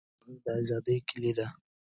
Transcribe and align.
•پوهه، 0.19 0.35
د 0.45 0.45
ازادۍ 0.59 0.97
کلید 1.09 1.35
دی. 1.39 1.47